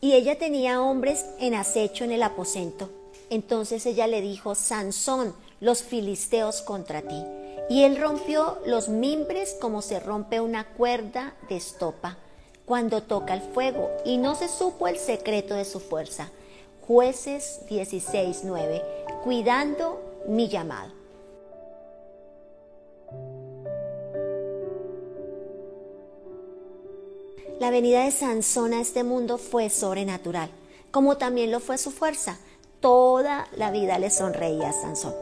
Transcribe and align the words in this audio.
y 0.00 0.12
ella 0.12 0.38
tenía 0.38 0.82
hombres 0.82 1.26
en 1.38 1.54
acecho 1.54 2.04
en 2.04 2.12
el 2.12 2.22
aposento. 2.22 2.90
Entonces 3.28 3.86
ella 3.86 4.06
le 4.06 4.20
dijo, 4.20 4.54
Sansón, 4.54 5.34
los 5.60 5.82
filisteos 5.82 6.62
contra 6.62 7.02
ti. 7.02 7.22
Y 7.68 7.84
él 7.84 7.98
rompió 7.98 8.58
los 8.66 8.88
mimbres 8.88 9.56
como 9.60 9.82
se 9.82 10.00
rompe 10.00 10.40
una 10.40 10.66
cuerda 10.66 11.34
de 11.48 11.56
estopa 11.56 12.18
cuando 12.64 13.02
toca 13.02 13.34
el 13.34 13.40
fuego, 13.40 13.90
y 14.04 14.16
no 14.16 14.36
se 14.36 14.46
supo 14.46 14.86
el 14.86 14.96
secreto 14.96 15.54
de 15.54 15.64
su 15.64 15.80
fuerza. 15.80 16.30
Jueces 16.86 17.62
16:9, 17.68 18.82
cuidando 19.24 20.00
mi 20.28 20.48
llamado. 20.48 20.99
La 27.60 27.70
venida 27.70 28.04
de 28.04 28.10
Sansón 28.10 28.72
a 28.72 28.80
este 28.80 29.04
mundo 29.04 29.36
fue 29.36 29.68
sobrenatural, 29.68 30.48
como 30.90 31.18
también 31.18 31.50
lo 31.50 31.60
fue 31.60 31.76
su 31.76 31.90
fuerza. 31.90 32.38
Toda 32.80 33.48
la 33.54 33.70
vida 33.70 33.98
le 33.98 34.08
sonreía 34.08 34.70
a 34.70 34.72
Sansón, 34.72 35.14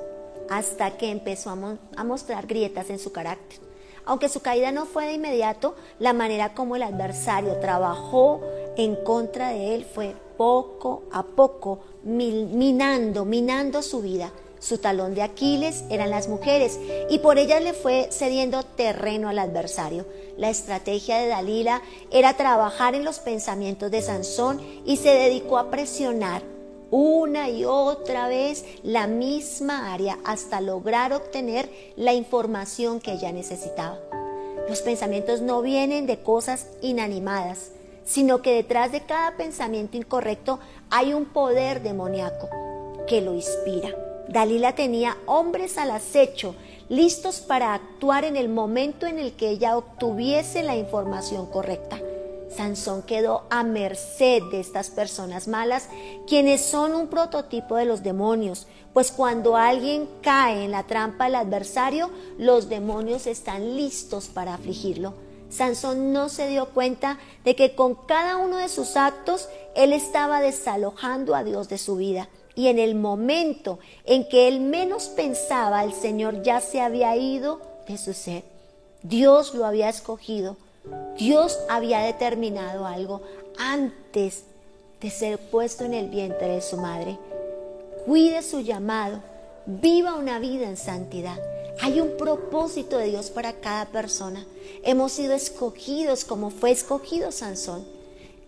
hasta 0.49 0.97
que 0.97 1.11
empezó 1.11 1.51
a, 1.51 2.05
mostrar 2.05 2.47
grietas 2.47 2.91
en 2.91 3.01
su 3.01 3.11
carácter. 3.11 3.59
Aunque 4.05 4.29
su 4.29 4.39
caída 4.39 4.71
no 4.71 4.87
fue 4.87 5.07
de 5.07 5.15
inmediato, 5.15 5.75
la 5.99 6.13
manera 6.13 6.55
como 6.55 6.77
el 6.77 6.85
adversario 6.85 7.59
trabajó 7.59 8.41
en 8.77 8.95
contra 9.03 9.49
de 9.49 9.75
él 9.75 9.85
fue 9.85 10.15
poco 10.37 11.03
a 11.11 11.25
poco 11.25 11.81
minando, 12.05 13.25
minando 13.25 13.83
su 13.83 14.01
vida. 14.01 14.31
Su 14.61 14.79
talón 14.79 15.15
de 15.15 15.23
Aquiles 15.23 15.85
eran 15.91 16.11
las 16.11 16.29
mujeres 16.29 16.79
y 17.09 17.19
por 17.19 17.39
ellas 17.39 17.63
le 17.63 17.75
fue 17.75 18.09
cediendo 18.11 18.63
terreno 18.63 19.29
al 19.29 19.39
adversario. 19.39 20.07
La 20.37 20.51
estrategia 20.51 21.19
de 21.19 21.29
Dalila 21.29 21.83
era 22.11 22.37
trabajar 22.37 22.95
en 22.95 23.05
los 23.05 23.19
pensamientos 23.19 23.91
de 23.91 24.03
Sansón 24.03 24.61
y 24.85 24.97
se 24.97 25.11
dedicó 25.11 25.59
a 25.59 25.71
presionar 25.71 26.43
una 26.91 27.51
y 27.51 27.65
otra 27.65 28.29
vez 28.29 28.65
la 28.83 29.07
misma 29.07 29.93
área 29.93 30.19
hasta 30.25 30.61
lograr 30.61 31.13
obtener 31.13 31.69
la 31.97 32.15
información 32.15 33.01
que 33.01 33.13
ella 33.13 33.33
necesitaba. 33.33 33.99
Los 34.69 34.83
pensamientos 34.83 35.41
no 35.41 35.63
vienen 35.63 36.07
de 36.07 36.23
cosas 36.23 36.67
inanimadas, 36.81 37.71
sino 38.05 38.43
que 38.43 38.55
detrás 38.55 38.91
de 38.91 39.03
cada 39.03 39.37
pensamiento 39.37 39.97
incorrecto 39.97 40.61
hay 40.91 41.13
un 41.13 41.27
poder 41.27 41.83
demoníaco 41.83 42.49
que 43.07 43.21
lo 43.21 43.35
inspira. 43.35 44.08
Dalila 44.29 44.75
tenía 44.75 45.17
hombres 45.27 45.79
al 45.79 45.91
acecho, 45.91 46.55
listos 46.89 47.41
para 47.41 47.75
actuar 47.75 48.25
en 48.25 48.37
el 48.37 48.49
momento 48.49 49.07
en 49.07 49.19
el 49.19 49.33
que 49.33 49.49
ella 49.49 49.77
obtuviese 49.77 50.63
la 50.63 50.77
información 50.77 51.47
correcta. 51.47 51.99
Sansón 52.55 53.03
quedó 53.03 53.45
a 53.51 53.63
merced 53.63 54.43
de 54.51 54.61
estas 54.61 54.91
personas 54.91 55.49
malas, 55.49 55.89
quienes 56.27 56.63
son 56.63 56.95
un 56.95 57.09
prototipo 57.09 57.77
de 57.77 57.85
los 57.85 58.03
demonios, 58.03 58.67
pues 58.93 59.13
cuando 59.13 59.57
alguien 59.57 60.09
cae 60.23 60.65
en 60.65 60.73
la 60.73 60.83
trampa 60.85 61.25
del 61.25 61.37
adversario, 61.37 62.11
los 62.39 62.69
demonios 62.69 63.27
están 63.27 63.77
listos 63.77 64.29
para 64.29 64.55
afligirlo. 64.55 65.15
Sansón 65.51 66.13
no 66.13 66.29
se 66.29 66.49
dio 66.49 66.71
cuenta 66.71 67.19
de 67.45 67.57
que 67.57 67.75
con 67.75 67.95
cada 67.95 68.37
uno 68.37 68.59
de 68.59 68.69
sus 68.69 68.97
actos 68.97 69.49
él 69.79 69.93
estaba 69.93 70.41
desalojando 70.41 71.37
a 71.37 71.45
Dios 71.45 71.69
de 71.69 71.79
su 71.79 71.95
vida 71.95 72.29
y 72.57 72.67
en 72.67 72.81
el 72.81 72.97
momento 72.97 73.79
en 74.05 74.29
que 74.29 74.49
él 74.49 74.59
menos 74.59 75.09
pensaba, 75.09 75.85
el 75.85 75.93
Señor 75.93 76.43
ya 76.43 76.61
se 76.61 76.81
había 76.81 77.17
ido 77.17 77.61
de 77.87 77.97
su 77.97 78.13
ser. 78.13 78.43
Dios 79.05 79.55
lo 79.55 79.65
había 79.65 79.89
escogido. 79.89 80.57
Dios 81.17 81.61
había 81.69 82.01
determinado 82.01 82.87
algo 82.87 83.23
antes 83.57 84.43
de 85.01 85.11
ser 85.11 85.39
puesto 85.39 85.85
en 85.85 85.95
el 85.95 86.09
vientre 86.09 86.49
de 86.49 86.61
su 86.61 86.77
madre. 86.77 87.17
Cuide 88.05 88.43
su 88.43 88.59
llamado, 88.59 89.21
viva 89.65 90.17
una 90.17 90.41
vida 90.41 90.69
en 90.69 90.77
santidad. 90.77 91.41
Hay 91.81 92.01
un 92.01 92.17
propósito 92.17 92.99
de 92.99 93.11
Dios 93.11 93.31
para 93.31 93.53
cada 93.53 93.87
persona. 93.87 94.45
Hemos 94.83 95.13
sido 95.13 95.35
escogidos 95.35 96.25
como 96.25 96.51
fue 96.51 96.73
escogido 96.73 97.31
Sansón. 97.31 97.98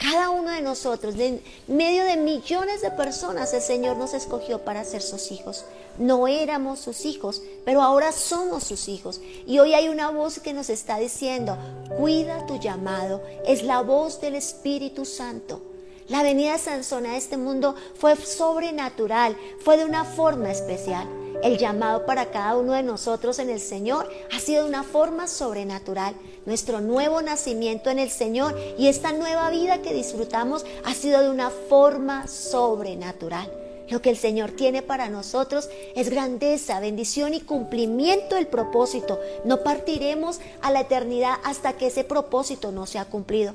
Cada 0.00 0.30
uno 0.30 0.50
de 0.50 0.62
nosotros, 0.62 1.14
en 1.18 1.42
medio 1.68 2.04
de 2.04 2.16
millones 2.16 2.80
de 2.80 2.90
personas, 2.90 3.52
el 3.52 3.60
Señor 3.60 3.98
nos 3.98 4.14
escogió 4.14 4.64
para 4.64 4.82
ser 4.82 5.02
sus 5.02 5.30
hijos. 5.30 5.66
No 5.98 6.26
éramos 6.26 6.80
sus 6.80 7.04
hijos, 7.04 7.42
pero 7.66 7.82
ahora 7.82 8.10
somos 8.10 8.64
sus 8.64 8.88
hijos. 8.88 9.20
Y 9.46 9.58
hoy 9.58 9.74
hay 9.74 9.90
una 9.90 10.10
voz 10.10 10.40
que 10.40 10.54
nos 10.54 10.70
está 10.70 10.96
diciendo, 10.96 11.58
cuida 11.98 12.46
tu 12.46 12.58
llamado. 12.58 13.20
Es 13.46 13.62
la 13.62 13.82
voz 13.82 14.22
del 14.22 14.36
Espíritu 14.36 15.04
Santo. 15.04 15.60
La 16.08 16.22
venida 16.22 16.52
de 16.52 16.58
Sansón 16.58 17.04
a 17.04 17.18
este 17.18 17.36
mundo 17.36 17.74
fue 17.94 18.16
sobrenatural, 18.16 19.36
fue 19.62 19.76
de 19.76 19.84
una 19.84 20.04
forma 20.04 20.50
especial. 20.50 21.06
El 21.42 21.56
llamado 21.56 22.04
para 22.04 22.26
cada 22.26 22.54
uno 22.56 22.74
de 22.74 22.82
nosotros 22.82 23.38
en 23.38 23.48
el 23.48 23.60
Señor 23.60 24.10
ha 24.30 24.38
sido 24.38 24.64
de 24.64 24.68
una 24.68 24.82
forma 24.82 25.26
sobrenatural. 25.26 26.14
Nuestro 26.44 26.82
nuevo 26.82 27.22
nacimiento 27.22 27.88
en 27.88 27.98
el 27.98 28.10
Señor 28.10 28.58
y 28.76 28.88
esta 28.88 29.12
nueva 29.12 29.48
vida 29.48 29.80
que 29.80 29.94
disfrutamos 29.94 30.66
ha 30.84 30.92
sido 30.92 31.22
de 31.22 31.30
una 31.30 31.48
forma 31.48 32.28
sobrenatural. 32.28 33.50
Lo 33.88 34.02
que 34.02 34.10
el 34.10 34.18
Señor 34.18 34.50
tiene 34.50 34.82
para 34.82 35.08
nosotros 35.08 35.70
es 35.96 36.10
grandeza, 36.10 36.78
bendición 36.78 37.32
y 37.32 37.40
cumplimiento 37.40 38.34
del 38.34 38.46
propósito. 38.46 39.18
No 39.44 39.62
partiremos 39.62 40.40
a 40.60 40.70
la 40.70 40.80
eternidad 40.80 41.36
hasta 41.42 41.72
que 41.72 41.86
ese 41.86 42.04
propósito 42.04 42.70
no 42.70 42.84
sea 42.84 43.06
cumplido. 43.06 43.54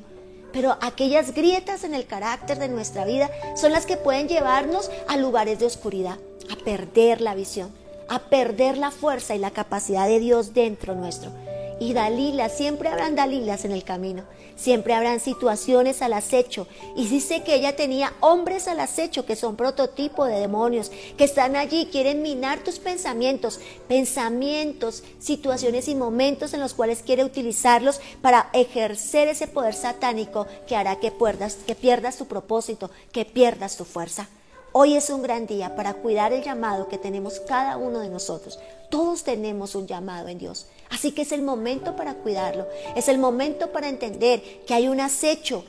Pero 0.51 0.75
aquellas 0.81 1.35
grietas 1.35 1.83
en 1.83 1.93
el 1.93 2.07
carácter 2.07 2.57
de 2.57 2.67
nuestra 2.67 3.05
vida 3.05 3.29
son 3.55 3.71
las 3.71 3.85
que 3.85 3.97
pueden 3.97 4.27
llevarnos 4.27 4.89
a 5.07 5.17
lugares 5.17 5.59
de 5.59 5.67
oscuridad 5.67 6.17
a 6.49 6.55
perder 6.63 7.21
la 7.21 7.35
visión, 7.35 7.71
a 8.07 8.19
perder 8.19 8.77
la 8.77 8.91
fuerza 8.91 9.35
y 9.35 9.39
la 9.39 9.51
capacidad 9.51 10.07
de 10.07 10.19
Dios 10.19 10.53
dentro 10.53 10.95
nuestro. 10.95 11.31
Y 11.77 11.93
Dalila, 11.93 12.47
siempre 12.47 12.87
habrán 12.87 13.15
Dalilas 13.15 13.65
en 13.65 13.71
el 13.73 13.83
camino, 13.83 14.23
siempre 14.55 14.93
habrán 14.93 15.19
situaciones 15.19 16.01
al 16.01 16.13
acecho. 16.13 16.67
Y 16.95 17.07
dice 17.07 17.43
que 17.43 17.55
ella 17.55 17.75
tenía 17.75 18.13
hombres 18.21 18.69
al 18.69 18.79
acecho 18.79 19.25
que 19.25 19.35
son 19.35 19.57
prototipo 19.57 20.23
de 20.23 20.39
demonios, 20.39 20.89
que 21.17 21.25
están 21.25 21.57
allí, 21.57 21.89
quieren 21.91 22.21
minar 22.21 22.59
tus 22.59 22.79
pensamientos, 22.79 23.59
pensamientos, 23.89 25.03
situaciones 25.19 25.89
y 25.89 25.95
momentos 25.95 26.53
en 26.53 26.61
los 26.61 26.73
cuales 26.73 27.01
quiere 27.01 27.25
utilizarlos 27.25 27.99
para 28.21 28.49
ejercer 28.53 29.27
ese 29.27 29.47
poder 29.47 29.73
satánico 29.73 30.47
que 30.67 30.77
hará 30.77 30.95
que 31.01 31.11
pierdas, 31.11 31.55
que 31.67 31.75
pierdas 31.75 32.17
tu 32.17 32.25
propósito, 32.25 32.89
que 33.11 33.25
pierdas 33.25 33.75
tu 33.75 33.83
fuerza. 33.83 34.29
Hoy 34.77 34.97
es 34.97 35.09
un 35.09 35.21
gran 35.21 35.47
día 35.47 35.73
para 35.77 35.93
cuidar 35.93 36.33
el 36.33 36.43
llamado 36.43 36.89
que 36.89 36.97
tenemos 36.97 37.39
cada 37.39 37.77
uno 37.77 38.01
de 38.01 38.09
nosotros. 38.09 38.59
Todos 38.89 39.23
tenemos 39.23 39.73
un 39.73 39.87
llamado 39.87 40.27
en 40.27 40.37
Dios. 40.37 40.65
Así 40.89 41.13
que 41.13 41.21
es 41.21 41.31
el 41.31 41.43
momento 41.43 41.95
para 41.95 42.15
cuidarlo. 42.15 42.67
Es 42.93 43.07
el 43.07 43.17
momento 43.17 43.71
para 43.71 43.87
entender 43.87 44.43
que 44.67 44.73
hay 44.73 44.89
un 44.89 44.99
acecho 44.99 45.63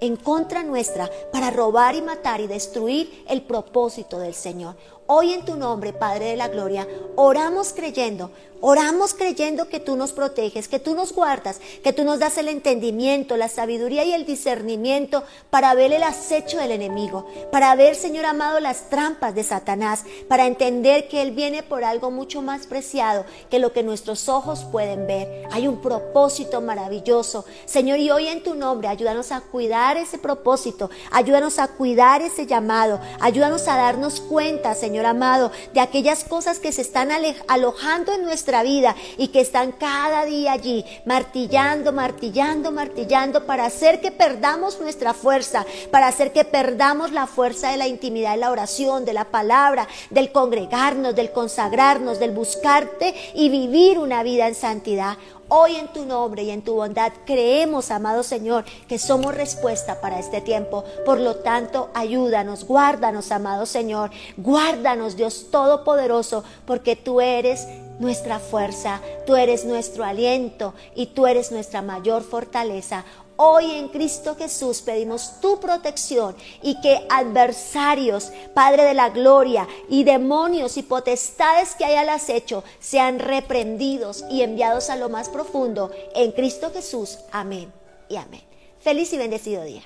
en 0.00 0.16
contra 0.16 0.64
nuestra 0.64 1.08
para 1.30 1.52
robar 1.52 1.94
y 1.94 2.02
matar 2.02 2.40
y 2.40 2.48
destruir 2.48 3.24
el 3.28 3.42
propósito 3.42 4.18
del 4.18 4.34
Señor. 4.34 4.74
Hoy 5.06 5.32
en 5.32 5.44
tu 5.44 5.56
nombre, 5.56 5.92
Padre 5.92 6.26
de 6.26 6.36
la 6.36 6.46
Gloria, 6.46 6.86
oramos 7.16 7.72
creyendo, 7.72 8.30
oramos 8.60 9.14
creyendo 9.14 9.68
que 9.68 9.80
tú 9.80 9.96
nos 9.96 10.12
proteges, 10.12 10.68
que 10.68 10.78
tú 10.78 10.94
nos 10.94 11.12
guardas, 11.12 11.60
que 11.82 11.92
tú 11.92 12.04
nos 12.04 12.20
das 12.20 12.38
el 12.38 12.46
entendimiento, 12.46 13.36
la 13.36 13.48
sabiduría 13.48 14.04
y 14.04 14.12
el 14.12 14.24
discernimiento 14.24 15.24
para 15.50 15.74
ver 15.74 15.92
el 15.92 16.04
acecho 16.04 16.58
del 16.58 16.70
enemigo, 16.70 17.26
para 17.50 17.74
ver, 17.74 17.96
Señor 17.96 18.26
amado, 18.26 18.60
las 18.60 18.88
trampas 18.90 19.34
de 19.34 19.42
Satanás, 19.42 20.04
para 20.28 20.46
entender 20.46 21.08
que 21.08 21.20
Él 21.20 21.32
viene 21.32 21.64
por 21.64 21.82
algo 21.82 22.12
mucho 22.12 22.40
más 22.40 22.68
preciado 22.68 23.24
que 23.50 23.58
lo 23.58 23.72
que 23.72 23.82
nuestros 23.82 24.28
ojos 24.28 24.64
pueden 24.70 25.08
ver. 25.08 25.48
Hay 25.50 25.66
un 25.66 25.82
propósito 25.82 26.60
maravilloso. 26.60 27.44
Señor, 27.64 27.98
y 27.98 28.12
hoy 28.12 28.28
en 28.28 28.44
tu 28.44 28.54
nombre, 28.54 28.86
ayúdanos 28.86 29.32
a 29.32 29.40
cuidar 29.40 29.96
ese 29.96 30.18
propósito, 30.18 30.90
ayúdanos 31.10 31.58
a 31.58 31.66
cuidar 31.66 32.22
ese 32.22 32.46
llamado, 32.46 33.00
ayúdanos 33.20 33.66
a 33.66 33.76
darnos 33.76 34.20
cuenta, 34.20 34.76
Señor 34.76 34.91
Señor 34.92 35.06
amado, 35.06 35.50
de 35.72 35.80
aquellas 35.80 36.22
cosas 36.22 36.58
que 36.58 36.70
se 36.70 36.82
están 36.82 37.08
alojando 37.48 38.12
en 38.12 38.24
nuestra 38.24 38.62
vida 38.62 38.94
y 39.16 39.28
que 39.28 39.40
están 39.40 39.72
cada 39.72 40.26
día 40.26 40.52
allí, 40.52 40.84
martillando, 41.06 41.94
martillando, 41.94 42.70
martillando, 42.72 43.46
para 43.46 43.64
hacer 43.64 44.02
que 44.02 44.10
perdamos 44.10 44.82
nuestra 44.82 45.14
fuerza, 45.14 45.64
para 45.90 46.08
hacer 46.08 46.34
que 46.34 46.44
perdamos 46.44 47.10
la 47.10 47.26
fuerza 47.26 47.70
de 47.70 47.78
la 47.78 47.88
intimidad 47.88 48.32
de 48.32 48.36
la 48.36 48.50
oración, 48.50 49.06
de 49.06 49.14
la 49.14 49.24
palabra, 49.24 49.88
del 50.10 50.30
congregarnos, 50.30 51.14
del 51.14 51.32
consagrarnos, 51.32 52.18
del 52.18 52.32
buscarte 52.32 53.14
y 53.32 53.48
vivir 53.48 53.98
una 53.98 54.22
vida 54.22 54.46
en 54.46 54.54
santidad. 54.54 55.16
Hoy 55.54 55.76
en 55.76 55.88
tu 55.88 56.06
nombre 56.06 56.44
y 56.44 56.50
en 56.50 56.62
tu 56.62 56.76
bondad 56.76 57.12
creemos, 57.26 57.90
amado 57.90 58.22
Señor, 58.22 58.64
que 58.88 58.98
somos 58.98 59.34
respuesta 59.34 60.00
para 60.00 60.18
este 60.18 60.40
tiempo. 60.40 60.82
Por 61.04 61.20
lo 61.20 61.36
tanto, 61.36 61.90
ayúdanos, 61.92 62.64
guárdanos, 62.64 63.30
amado 63.32 63.66
Señor. 63.66 64.10
Guárdanos, 64.38 65.14
Dios 65.14 65.48
Todopoderoso, 65.50 66.42
porque 66.64 66.96
tú 66.96 67.20
eres 67.20 67.68
nuestra 68.02 68.40
fuerza, 68.40 69.00
tú 69.24 69.36
eres 69.36 69.64
nuestro 69.64 70.04
aliento 70.04 70.74
y 70.94 71.06
tú 71.06 71.26
eres 71.26 71.52
nuestra 71.52 71.80
mayor 71.80 72.22
fortaleza. 72.22 73.04
Hoy 73.36 73.70
en 73.70 73.88
Cristo 73.88 74.36
Jesús 74.36 74.82
pedimos 74.82 75.40
tu 75.40 75.58
protección 75.58 76.36
y 76.62 76.80
que 76.80 77.06
adversarios, 77.08 78.30
Padre 78.54 78.82
de 78.82 78.94
la 78.94 79.08
Gloria, 79.08 79.66
y 79.88 80.04
demonios 80.04 80.76
y 80.76 80.82
potestades 80.82 81.74
que 81.74 81.84
hay 81.84 81.94
al 81.94 82.10
acecho 82.10 82.62
sean 82.78 83.18
reprendidos 83.18 84.24
y 84.30 84.42
enviados 84.42 84.90
a 84.90 84.96
lo 84.96 85.08
más 85.08 85.28
profundo 85.28 85.90
en 86.14 86.32
Cristo 86.32 86.70
Jesús. 86.72 87.18
Amén 87.30 87.72
y 88.08 88.16
amén. 88.16 88.42
Feliz 88.80 89.12
y 89.12 89.18
bendecido 89.18 89.62
día. 89.62 89.82